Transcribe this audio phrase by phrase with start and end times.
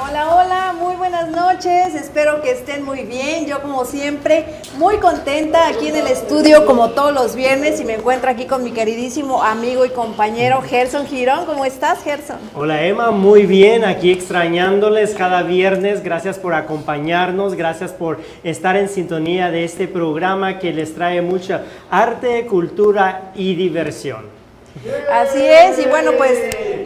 [0.00, 1.92] Hola, hola, muy buenas noches.
[1.96, 3.46] Espero que estén muy bien.
[3.46, 4.44] Yo como siempre,
[4.76, 8.62] muy contenta aquí en el estudio como todos los viernes y me encuentro aquí con
[8.62, 11.46] mi queridísimo amigo y compañero Gerson Girón.
[11.46, 12.36] ¿Cómo estás, Gerson?
[12.54, 16.04] Hola Emma, muy bien, aquí extrañándoles cada viernes.
[16.04, 21.62] Gracias por acompañarnos, gracias por estar en sintonía de este programa que les trae mucha
[21.90, 24.38] arte, cultura y diversión.
[25.12, 26.38] Así es, y bueno, pues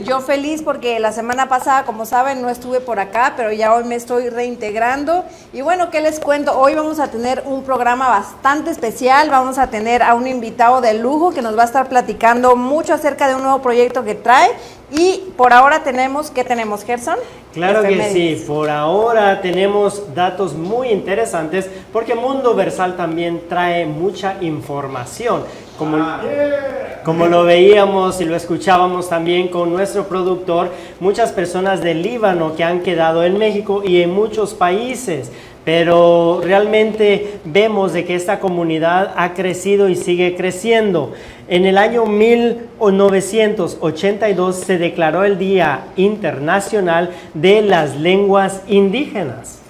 [0.04, 3.84] yo feliz porque la semana pasada, como saben, no estuve por acá, pero ya hoy
[3.84, 5.24] me estoy reintegrando.
[5.52, 6.58] Y bueno, ¿qué les cuento?
[6.58, 10.94] Hoy vamos a tener un programa bastante especial, vamos a tener a un invitado de
[10.94, 14.50] lujo que nos va a estar platicando mucho acerca de un nuevo proyecto que trae.
[14.90, 17.16] Y por ahora tenemos, ¿qué tenemos, Gerson?
[17.54, 24.36] Claro que sí, por ahora tenemos datos muy interesantes porque Mundo Versal también trae mucha
[24.42, 25.44] información.
[27.04, 32.62] Como, lo veíamos y lo escuchábamos también con nuestro productor, muchas personas del Líbano que
[32.62, 35.32] han quedado en México y en muchos países
[35.64, 41.12] pero realmente vemos de que esta comunidad ha crecido y sigue creciendo.
[41.48, 49.61] En el año 1982 se declaró el Día Internacional de las Lenguas Indígenas.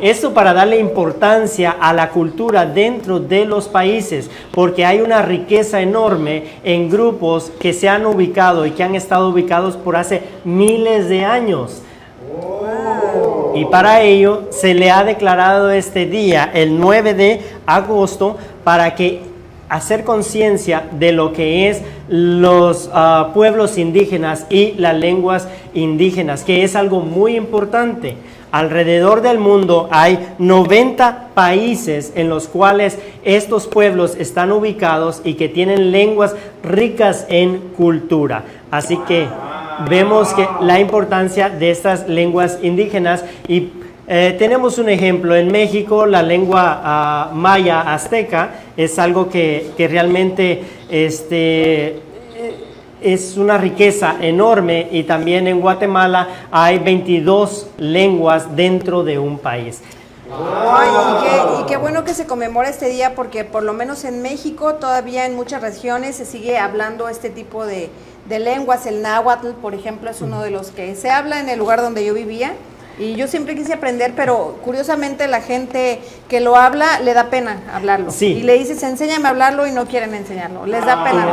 [0.00, 5.80] Esto para darle importancia a la cultura dentro de los países, porque hay una riqueza
[5.80, 11.08] enorme en grupos que se han ubicado y que han estado ubicados por hace miles
[11.08, 11.82] de años.
[13.54, 19.22] Y para ello se le ha declarado este día, el 9 de agosto, para que
[19.68, 26.64] hacer conciencia de lo que es los ah, pueblos indígenas y las lenguas indígenas, que
[26.64, 28.16] es algo muy importante.
[28.52, 35.48] Alrededor del mundo hay 90 países en los cuales estos pueblos están ubicados y que
[35.48, 38.44] tienen lenguas ricas en cultura.
[38.70, 39.26] Así que
[39.90, 43.68] vemos que la importancia de estas lenguas indígenas y
[44.08, 50.62] eh, tenemos un ejemplo en México, la lengua ah, maya azteca es algo que, realmente
[50.88, 52.00] este,
[53.00, 59.82] es una riqueza enorme y también en Guatemala hay 22 lenguas dentro de un país.
[60.28, 65.26] y, qué, bueno que se conmemora este día porque por lo menos en México todavía
[65.26, 67.90] en muchas regiones se sigue hablando este tipo de
[68.28, 68.86] lenguas.
[68.86, 72.04] El náhuatl, por ejemplo, es uno de los que se habla en el lugar donde
[72.04, 72.54] yo vivía.
[72.98, 77.60] Y yo siempre quise aprender, pero curiosamente la gente que lo habla le da pena
[77.72, 78.10] hablarlo.
[78.20, 80.64] Y le dices, enséñame a hablarlo y no quieren enseñarlo.
[80.64, 81.26] Les da pena.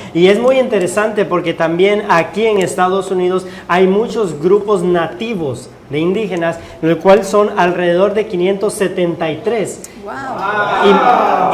[0.14, 5.98] y es muy interesante porque también aquí en Estados Unidos hay muchos grupos nativos de
[5.98, 9.80] indígenas, el cual son alrededor de 573.
[10.04, 10.12] Wow.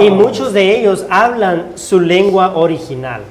[0.00, 3.22] Y, y muchos de ellos hablan su lengua original.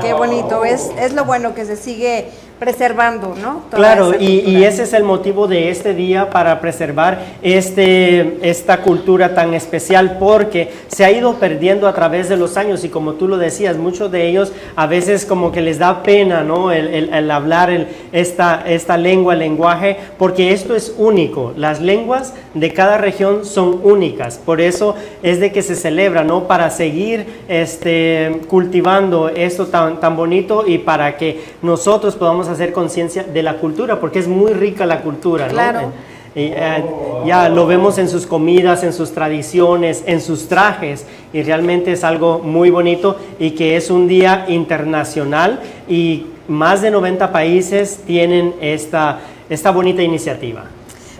[0.00, 2.28] Qué bonito, es, es lo bueno que se sigue
[2.60, 3.62] preservando, ¿no?
[3.70, 9.54] claro, y, ese es el motivo de este día para preservar este, esta cultura tan
[9.54, 13.38] especial porque se ha ido perdiendo a través de los años y como tú lo
[13.38, 16.70] decías, muchos de ellos a veces como que les da pena, ¿no?
[16.70, 21.54] El, hablar esta, esta lengua, el lenguaje, porque esto es único.
[21.56, 26.46] Las lenguas de cada región son únicas, por eso es de que se celebra, ¿no?
[26.46, 33.22] Para seguir este, cultivando esto tan, tan bonito y para que nosotros podamos hacer conciencia
[33.24, 35.92] de la cultura, porque es muy rica la cultura, ¿no?
[36.32, 36.84] Y, eh,
[37.26, 42.04] ya lo vemos en sus comidas, en sus tradiciones, en sus trajes, y realmente es
[42.04, 48.54] algo muy bonito y que es un día internacional y más de 90 países tienen
[48.60, 50.64] esta, esta bonita iniciativa.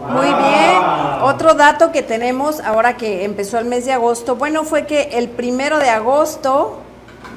[0.09, 0.77] Muy bien.
[1.23, 5.29] Otro dato que tenemos ahora que empezó el mes de agosto, bueno, fue que el
[5.29, 6.79] primero de agosto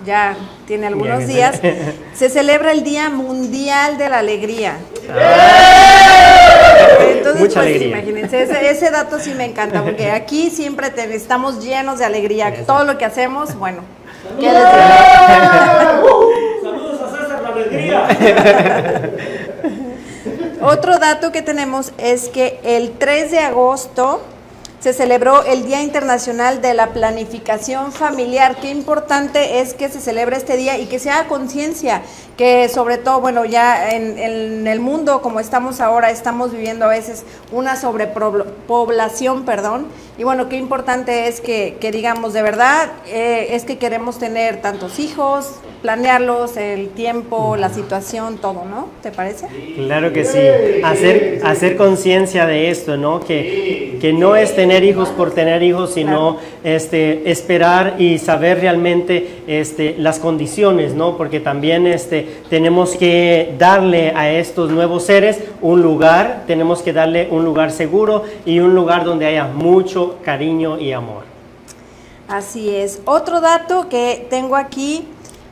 [0.05, 1.59] ya tiene algunos días,
[2.13, 4.77] se celebra el Día Mundial de la Alegría.
[7.09, 7.97] Entonces, Mucha pues alegría.
[7.97, 12.53] imagínense, ese, dato sí me encanta, porque aquí siempre estamos llenos de alegría.
[12.65, 13.81] Todo lo que hacemos, bueno.
[16.63, 18.07] Saludos a César la alegría.
[20.61, 24.21] Otro dato que tenemos es que el 3 de agosto
[24.83, 28.57] se celebró el Día Internacional de la Planificación Familiar.
[28.59, 32.01] Qué importante es que se celebre este día y que se haga conciencia,
[32.37, 37.23] que sobre todo, bueno, ya en, el mundo como estamos ahora, estamos viviendo a veces
[37.51, 39.87] una sobrepoblación, perdón,
[40.17, 44.99] y bueno, qué importante es que, digamos, de verdad, eh, es que queremos tener tantos
[44.99, 48.89] hijos, planearlos, el tiempo, la situación, todo, ¿no?
[49.01, 49.47] ¿Te parece?
[49.75, 50.39] Claro que sí.
[50.83, 53.19] Hacer, hacer conciencia de esto, ¿no?
[53.21, 59.43] Que, que no es tener hijos por tener hijos, sino este, esperar y saber realmente
[59.47, 61.17] este, las condiciones, ¿no?
[61.17, 67.27] Porque también este, tenemos que darle a estos nuevos seres un lugar, tenemos que darle
[67.29, 71.23] un lugar seguro y un lugar donde haya mucho cariño y amor.
[72.27, 73.01] Así es.
[73.05, 75.05] Otro dato que tengo aquí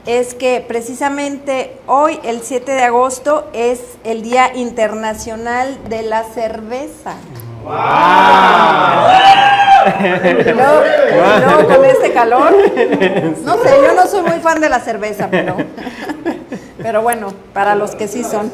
[0.06, 7.16] es que precisamente hoy, el 7 de agosto, es el Día Internacional de la Cerveza.
[7.64, 7.72] ¡Wow!
[11.60, 12.52] Y con este calor,
[13.46, 15.58] no sé, yo no soy muy fan de la cerveza, pero,
[16.82, 18.52] pero bueno, para los que sí son.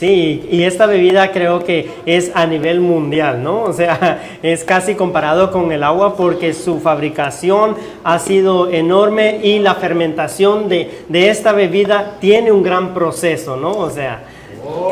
[0.00, 3.64] Sí, y esta bebida creo que es a nivel mundial, ¿no?
[3.64, 9.58] O sea, es casi comparado con el agua porque su fabricación ha sido enorme y
[9.58, 13.72] la fermentación de, esta bebida tiene un gran proceso, ¿no?
[13.72, 14.22] O sea...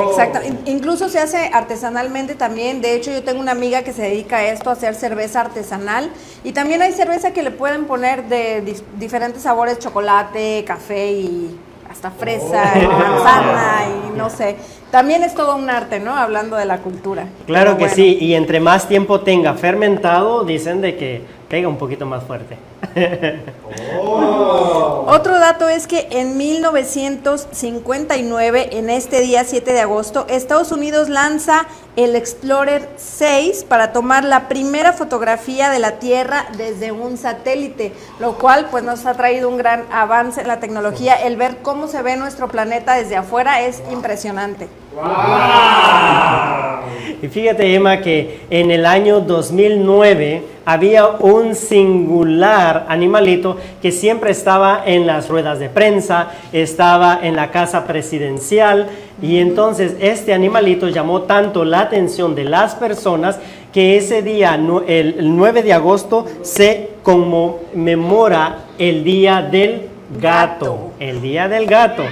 [0.08, 4.38] Exacto, incluso se hace artesanalmente también, de hecho yo tengo una amiga que se dedica
[4.38, 6.10] a esto, a hacer cerveza artesanal.
[6.44, 11.58] Y también hay cerveza que le pueden poner de diferentes sabores, chocolate, café y
[11.90, 14.56] hasta fresa y manzana y no sé.
[14.90, 16.16] También es todo un arte, ¿no?
[16.16, 17.26] Hablando de la cultura.
[17.46, 22.06] Claro que sí, y entre más tiempo tenga fermentado, dicen de que pega un poquito
[22.06, 22.56] más fuerte.
[24.00, 25.04] Oh.
[25.08, 31.66] Otro dato es que en 1959, en este día 7 de agosto, Estados Unidos lanza
[31.96, 38.36] el Explorer 6 para tomar la primera fotografía de la Tierra desde un satélite, lo
[38.38, 41.14] cual pues nos ha traído un gran avance en la tecnología.
[41.14, 44.68] El ver cómo se ve nuestro planeta desde afuera es impresionante.
[47.20, 54.82] Y fíjate, Emma, que en el año 2009 había un singular animalito que siempre estaba
[54.86, 58.86] en las ruedas de prensa, estaba en la casa presidencial,
[59.20, 63.40] y entonces este animalito llamó tanto la atención de las personas
[63.72, 64.54] que ese día,
[64.86, 69.88] el 9 de agosto, se conmemora el Día del
[70.20, 70.92] Gato.
[71.00, 72.04] El Día del Gato.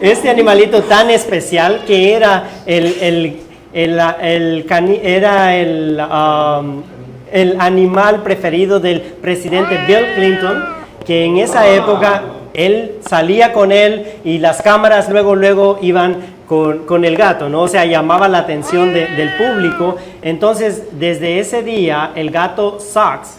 [0.00, 3.36] Este animalito tan especial que era el,
[3.72, 4.16] era
[5.56, 6.82] el, um,
[7.32, 10.64] el animal preferido del presidente Bill Clinton,
[11.06, 12.22] que en esa época
[12.54, 17.62] él salía con él y las cámaras luego, luego iban con, el gato, ¿no?
[17.62, 19.96] O sea, llamaba la atención del público.
[20.20, 23.38] Entonces, desde ese día, el gato Socks,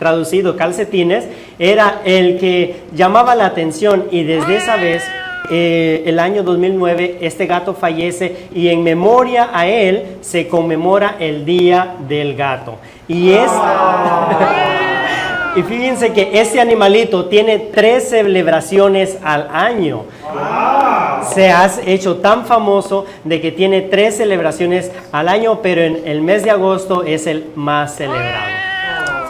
[0.00, 1.26] traducido calcetines,
[1.60, 5.04] era el que llamaba la atención y desde esa vez
[5.48, 11.44] eh, el año 2009 este gato fallece y en memoria a él se conmemora el
[11.44, 12.76] Día del Gato.
[13.08, 13.50] Y es...
[15.56, 20.04] y fíjense que este animalito tiene tres celebraciones al año.
[21.32, 26.22] Se ha hecho tan famoso de que tiene tres celebraciones al año, pero en el
[26.22, 28.49] mes de agosto es el más celebrado.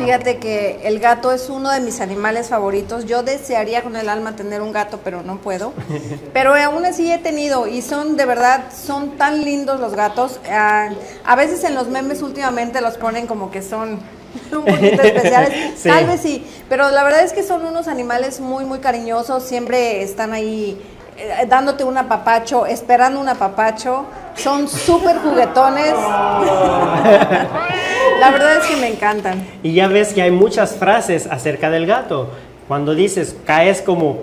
[0.00, 3.04] Fíjate que el gato es uno de mis animales favoritos.
[3.04, 5.74] Yo desearía con el alma tener un gato, pero no puedo.
[6.32, 10.40] Pero aún así he tenido y son de verdad, son tan lindos los gatos.
[10.50, 10.88] Ah,
[11.24, 14.00] a veces en los memes últimamente los ponen como que son
[14.52, 15.82] un poquito especiales.
[15.82, 19.42] Tal vez sí, pero la verdad es que son unos animales muy, muy cariñosos.
[19.42, 20.80] Siempre están ahí
[21.18, 24.06] eh, dándote un apapacho, esperando un apapacho.
[24.34, 25.94] Son súper juguetones.
[28.20, 29.42] La verdad es que me encantan.
[29.62, 32.28] Y ya ves que hay muchas frases acerca del gato.
[32.68, 34.18] Cuando dices, caes como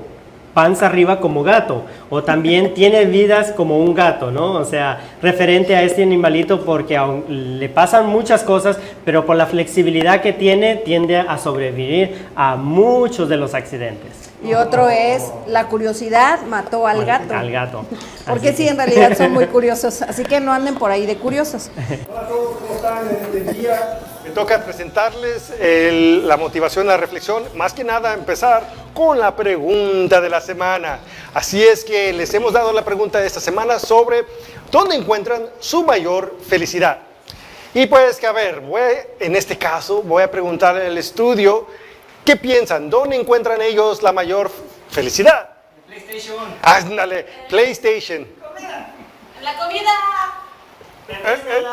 [0.54, 4.54] panza arriba como gato, o también tiene vidas como un gato, ¿no?
[4.54, 7.26] O sea, referente a este animalito porque aún
[7.60, 13.30] le pasan muchas cosas, pero por la flexibilidad que tiene, tiende a sobrevivir a muchos
[13.30, 14.32] de los accidentes.
[14.44, 17.34] Y otro es la curiosidad mató al gato.
[17.34, 17.86] Al gato.
[18.28, 20.04] Porque sí, en realidad son muy curiosos.
[20.04, 21.72] Así que no anden por ahí de curiosos.
[22.08, 24.00] Hola a todos, ¿cómo están este día?
[24.24, 25.52] Me toca presentarles
[26.24, 27.44] la motivación, la reflexión.
[27.56, 28.64] Más que nada empezar
[28.94, 31.00] con la pregunta de la semana.
[31.34, 34.24] Así es que les hemos dado la pregunta de esta semana sobre
[34.72, 37.00] dónde encuentran su mayor felicidad.
[37.74, 38.82] Y pues que a ver, voy,
[39.20, 41.68] en este caso voy a preguntarle al estudio
[42.28, 42.90] ¿Qué piensan?
[42.90, 44.52] ¿Dónde encuentran ellos la mayor
[44.90, 45.48] felicidad?
[45.88, 46.38] PlayStation.
[46.62, 48.26] Ándale, PlayStation.
[48.26, 48.94] Comida.
[49.42, 49.92] La comida.
[51.08, 51.42] ¿Eh?
[51.48, 51.64] ¿Eh?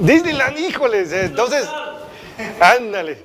[0.00, 1.12] Disneyland, híjoles.
[1.12, 1.68] Entonces,
[2.58, 3.24] ándale.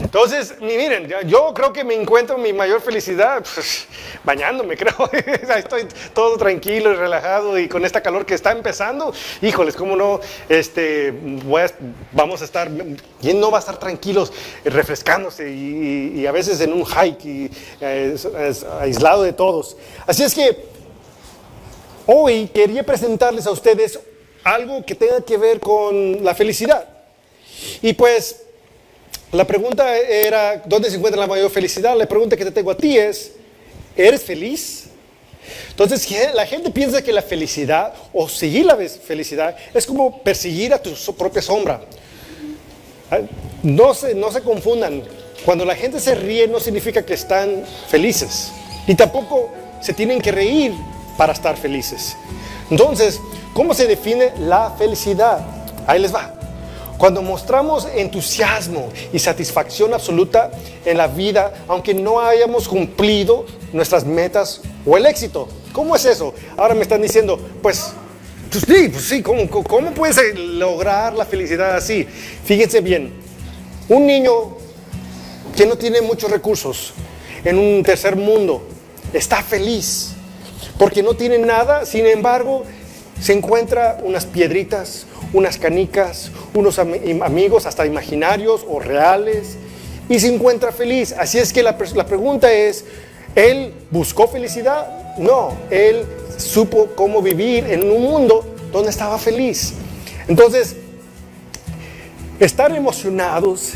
[0.00, 3.86] Entonces, miren, yo creo que me encuentro mi mayor felicidad pues,
[4.24, 5.10] bañándome, creo.
[5.56, 9.12] Estoy todo tranquilo y relajado y con esta calor que está empezando.
[9.40, 11.12] Híjoles, cómo no, este,
[12.12, 12.70] vamos a estar,
[13.20, 14.32] ¿quién no va a estar tranquilos,
[14.64, 17.50] refrescándose y, a veces en un hike y
[18.80, 19.76] aislado de todos?
[20.06, 20.64] Así es que
[22.06, 23.98] hoy quería presentarles a ustedes
[24.44, 26.88] algo que tenga que ver con la felicidad.
[27.80, 28.41] Y pues
[29.32, 31.96] la pregunta era, ¿dónde se encuentra la mayor felicidad?
[31.96, 33.32] La pregunta que te tengo a ti es,
[33.96, 34.84] ¿eres feliz?
[35.70, 40.80] Entonces, la gente piensa que la felicidad o seguir la felicidad es como perseguir a
[40.80, 41.80] tu propia sombra.
[43.62, 45.02] No se, no se confundan.
[45.46, 48.52] Cuando la gente se ríe no significa que están felices.
[48.86, 50.72] Y tampoco se tienen que reír
[51.16, 52.16] para estar felices.
[52.70, 53.18] Entonces,
[53.54, 55.40] ¿cómo se define la felicidad?
[55.86, 56.41] Ahí les va.
[57.02, 60.52] Cuando mostramos entusiasmo y satisfacción absoluta
[60.84, 65.48] en la vida, aunque no hayamos cumplido nuestras metas o el éxito.
[65.72, 66.32] ¿Cómo es eso?
[66.56, 67.92] Ahora me están diciendo, pues,
[68.48, 72.06] pues sí, pues sí, ¿cómo, cómo puedes lograr la felicidad así?
[72.44, 73.12] Fíjense bien,
[73.88, 74.56] un niño
[75.56, 76.92] que no tiene muchos recursos
[77.44, 78.62] en un tercer mundo
[79.12, 80.12] está feliz
[80.78, 82.62] porque no tiene nada, sin embargo,
[83.22, 89.56] se encuentra unas piedritas, unas canicas, unos amigos hasta imaginarios o reales
[90.08, 91.14] y se encuentra feliz.
[91.16, 92.84] Así es que la, la pregunta es,
[93.36, 95.16] ¿él buscó felicidad?
[95.18, 96.04] No, él
[96.36, 99.74] supo cómo vivir en un mundo donde estaba feliz.
[100.26, 100.74] Entonces,
[102.40, 103.74] estar emocionados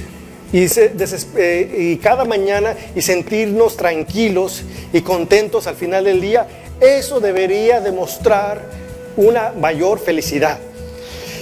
[0.52, 6.48] y, eh, y, cada mañana y sentirnos tranquilos y contentos al final del día,
[6.80, 8.86] eso debería demostrar
[9.16, 10.58] una mayor felicidad.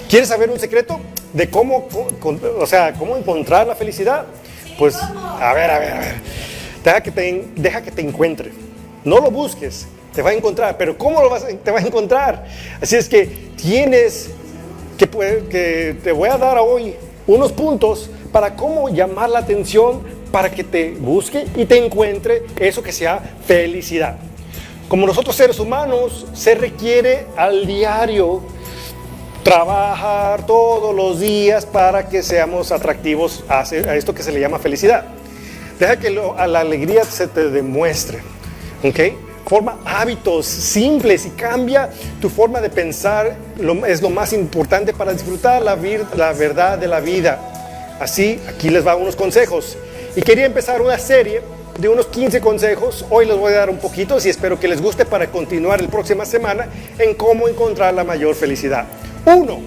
[0.09, 1.01] ¿Quieres saber un secreto
[1.33, 1.89] de cómo,
[2.59, 4.27] o sea, cómo encontrar la felicidad?
[4.79, 6.15] Pues, a ver, a ver, a ver.
[6.85, 8.53] Deja que te, deja que te encuentre.
[9.05, 10.77] No lo busques, te va a encontrar.
[10.77, 12.47] Pero ¿cómo lo vas, te va a encontrar?
[12.81, 13.27] Así es que
[13.57, 14.31] tienes
[14.99, 16.95] que, que te voy a dar hoy
[17.27, 22.83] unos puntos para cómo llamar la atención para que te busque y te encuentre eso
[22.83, 24.17] que sea felicidad.
[24.89, 28.43] Como nosotros seres humanos, se requiere al diario
[29.43, 35.05] trabajar todos los días para que seamos atractivos a, esto que se le llama felicidad.
[35.79, 38.19] Deja que a la alegría se te demuestre.
[38.83, 39.01] ¿Ok?
[39.47, 43.37] Forma hábitos simples y cambia tu forma de pensar.
[43.87, 45.77] es lo más importante para disfrutar la,
[46.17, 47.97] la verdad de la vida.
[48.01, 49.77] Así, aquí les va unos consejos.
[50.17, 51.43] Y quería empezar una serie
[51.79, 53.05] de unos 15 consejos.
[53.11, 55.89] Hoy les voy a dar un poquito y espero que les guste para continuar la
[55.89, 58.87] próxima semana en cómo encontrar la mayor felicidad.
[59.25, 59.61] Uno,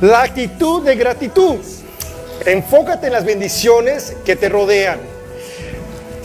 [0.00, 1.56] la actitud de gratitud.
[2.44, 4.98] Enfócate en las bendiciones que te rodean.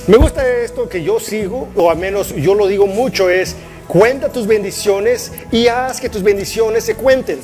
[0.08, 3.56] Me gusta esto que yo sigo, o al menos yo lo digo mucho, es
[3.88, 7.39] cuenta tus bendiciones y haz que tus bendiciones se cuenten.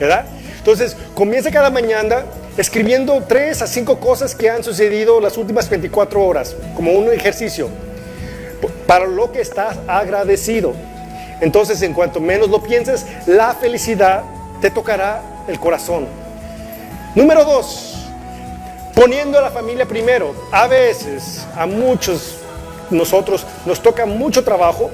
[0.00, 0.26] ¿Verdad?
[0.58, 2.24] Entonces, comienza cada mañana
[2.56, 7.68] escribiendo tres a cinco cosas que han sucedido las últimas 24 horas, como un ejercicio,
[8.86, 10.74] para lo que estás agradecido.
[11.40, 14.22] Entonces, en cuanto menos lo pienses, la felicidad
[14.60, 16.06] te tocará el corazón.
[17.14, 18.06] Número dos,
[18.94, 20.34] poniendo a la familia primero.
[20.52, 22.36] A veces, a muchos
[22.90, 24.90] nosotros nos toca mucho trabajo,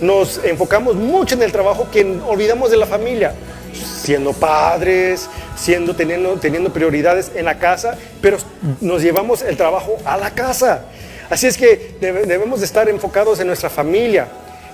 [0.00, 3.34] nos enfocamos mucho en el trabajo que olvidamos de la familia,
[3.72, 8.38] siendo padres, siendo teniendo, teniendo prioridades en la casa, pero
[8.80, 10.84] nos llevamos el trabajo a la casa.
[11.28, 14.28] Así es que debemos de estar enfocados en nuestra familia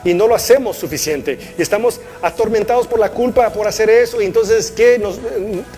[0.05, 1.39] y no lo hacemos suficiente.
[1.59, 4.21] Y estamos atormentados por la culpa por hacer eso.
[4.21, 4.99] Y entonces, ¿qué?
[4.99, 5.19] Nos,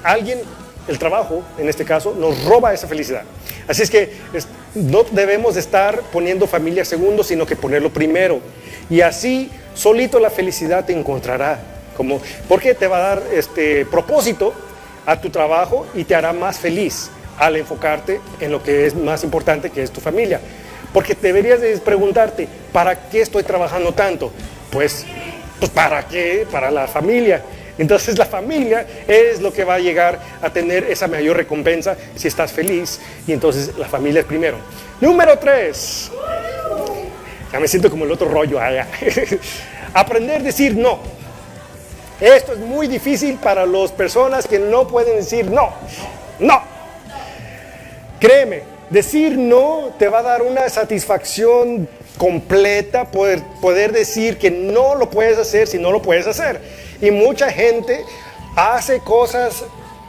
[0.03, 0.41] alguien,
[0.89, 3.23] el trabajo en este caso, nos roba esa felicidad.
[3.69, 4.11] Así es que
[4.75, 8.41] no debemos estar poniendo familia segundo, sino que ponerlo primero.
[8.91, 11.59] Y así, solito la felicidad te encontrará.
[11.97, 14.53] Como, porque te va a dar este propósito
[15.07, 19.25] a tu trabajo y te hará más feliz al enfocarte en lo que es más
[19.25, 20.41] importante, que es tu familia.
[20.93, 24.33] Porque deberías de preguntarte, ¿para qué estoy trabajando tanto?
[24.71, 25.05] Pues,
[25.59, 26.47] pues ¿para qué?
[26.51, 27.43] Para la familia.
[27.79, 32.29] Entonces la familia es lo que va a llegar a tener esa mayor recompensa si
[32.29, 33.01] estás feliz.
[33.27, 34.57] Y entonces la familia es primero.
[35.01, 36.11] Número tres.
[37.53, 38.59] Ya me siento como el otro rollo.
[39.95, 41.01] Aprender a decir no.
[42.21, 45.71] Esto es muy difícil para las personas que no pueden decir no.
[46.39, 46.63] No.
[48.19, 54.95] Créeme, Decir no te va a dar una satisfacción completa, poder, poder decir que no
[54.95, 56.61] lo puedes hacer si no lo puedes hacer.
[57.01, 58.05] Y mucha gente
[58.55, 59.65] hace cosas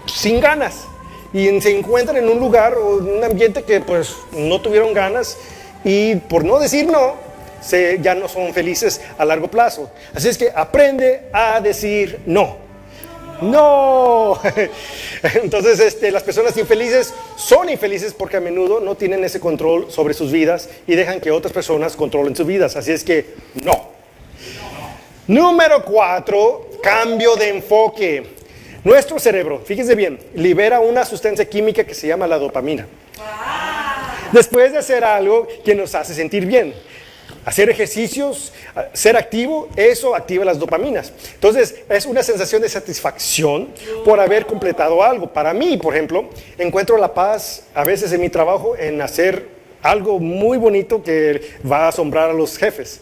[0.05, 0.85] sin ganas.
[1.33, 5.37] y se encuentran en un lugar o un ambiente que pues no tuvieron ganas
[5.83, 7.15] y por no decir no,
[7.67, 9.91] se, ya no son felices a largo plazo.
[10.13, 12.67] Así es que aprende a decir no.
[13.41, 14.39] No.
[15.43, 20.13] Entonces, este, las personas infelices son infelices porque a menudo no tienen ese control sobre
[20.13, 22.75] sus vidas y dejan que otras personas controlen sus vidas.
[22.75, 23.89] Así es que no.
[25.27, 28.38] Número cuatro, cambio de enfoque.
[28.83, 32.88] Nuestro cerebro, fíjese bien, libera una sustancia química que se llama la dopamina.
[34.31, 36.74] Después de hacer algo que nos hace sentir bien.
[37.47, 38.51] Hacer ejercicios,
[38.91, 41.13] ser activo, eso activa las dopaminas.
[41.35, 43.69] Entonces, es una sensación de satisfacción
[44.03, 45.31] por haber completado algo.
[45.31, 46.25] Para mí, por ejemplo,
[46.57, 49.47] encuentro la paz a veces en mi trabajo en hacer
[49.81, 52.99] algo muy bonito que va a asombrar a los jefes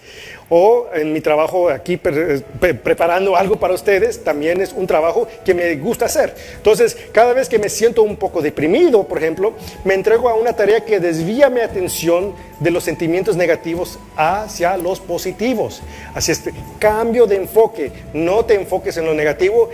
[0.50, 5.76] o en mi trabajo aquí preparando algo para ustedes, también es un trabajo que me
[5.76, 6.36] gusta hacer.
[6.58, 10.54] Entonces, cada vez que me siento un poco deprimido, por ejemplo, me entrego a una
[10.54, 15.82] tarea que desvía mi atención de los sentimientos negativos hacia los positivos.
[16.14, 16.44] Así es,
[16.80, 19.70] cambio de enfoque, no te enfoques en lo negativo,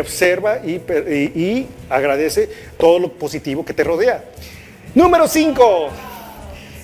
[0.00, 4.24] observa y, y agradece todo lo positivo que te rodea.
[4.94, 5.88] Número 5.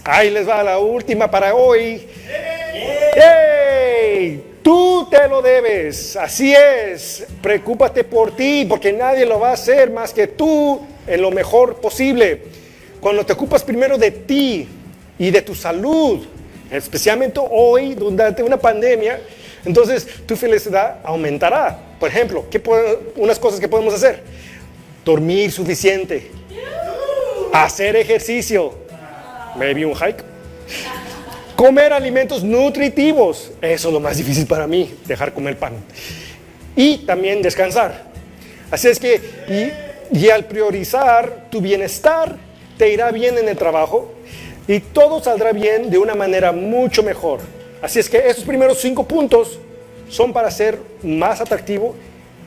[0.05, 2.07] Ahí les va la última para hoy.
[3.15, 4.43] ¡Hey!
[4.63, 7.27] Tú te lo debes, así es.
[7.43, 11.77] Preocúpate por ti, porque nadie lo va a hacer más que tú en lo mejor
[11.77, 12.43] posible.
[13.01, 14.69] Cuando te ocupas primero de ti
[15.19, 16.25] y de tu salud,
[16.71, 19.21] especialmente hoy, durante una pandemia,
[19.65, 21.79] entonces tu felicidad aumentará.
[22.01, 22.63] Por ejemplo, ¿qué
[23.17, 24.23] unas cosas que podemos hacer?
[25.05, 26.31] Dormir suficiente,
[27.53, 28.73] hacer ejercicio,
[29.57, 30.25] maybe un hike
[31.63, 33.53] Comer alimentos nutritivos.
[33.63, 35.75] Eso es lo más difícil para mí, dejar comer pan.
[36.75, 38.03] Y también descansar.
[38.69, 39.21] Así es que,
[40.11, 42.35] y, al priorizar tu bienestar,
[42.77, 44.13] te irá bien en el trabajo
[44.67, 47.39] y todo saldrá bien de una manera mucho mejor.
[47.81, 49.61] Así es que esos primeros cinco puntos
[50.09, 51.95] son para ser más atractivo,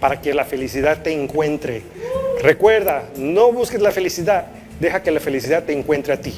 [0.01, 1.84] para que la felicidad te encuentre.
[2.41, 4.48] Recuerda, no busques la felicidad,
[4.81, 6.34] deja que la felicidad te encuentre a ti.